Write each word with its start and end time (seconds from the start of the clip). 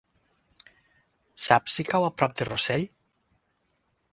Saps 1.47 1.75
si 1.81 1.85
cau 1.91 2.07
a 2.07 2.11
prop 2.23 2.33
de 2.41 2.49
Rossell? 2.51 2.87